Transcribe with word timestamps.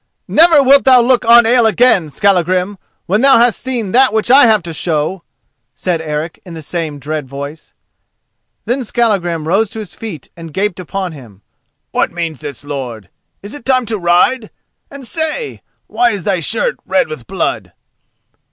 "Never 0.27 0.63
wilt 0.63 0.83
thou 0.85 0.99
look 0.99 1.25
on 1.25 1.45
ale 1.45 1.67
again, 1.67 2.09
Skallagrim, 2.09 2.79
when 3.05 3.21
thou 3.21 3.37
hast 3.37 3.59
seen 3.61 3.91
that 3.91 4.11
which 4.11 4.31
I 4.31 4.47
have 4.47 4.63
to 4.63 4.73
show!" 4.73 5.21
said 5.75 6.01
Eric, 6.01 6.41
in 6.43 6.55
the 6.55 6.63
same 6.63 6.97
dread 6.97 7.27
voice. 7.29 7.75
Then 8.65 8.83
Skallagrim 8.83 9.47
rose 9.47 9.69
to 9.69 9.77
his 9.79 9.93
feet 9.93 10.31
and 10.35 10.55
gaped 10.55 10.79
upon 10.79 11.11
him. 11.11 11.43
"What 11.91 12.11
means 12.11 12.39
this, 12.39 12.63
lord? 12.63 13.09
Is 13.43 13.53
it 13.53 13.63
time 13.63 13.85
to 13.85 13.99
ride? 13.99 14.49
and 14.89 15.05
say! 15.05 15.61
why 15.85 16.09
is 16.09 16.23
thy 16.23 16.39
shirt 16.39 16.77
red 16.83 17.07
with 17.07 17.27
blood?" 17.27 17.71